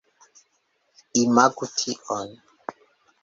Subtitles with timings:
[1.23, 2.29] Imagu tion